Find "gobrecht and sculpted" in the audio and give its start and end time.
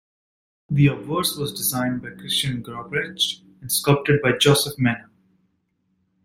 2.63-4.19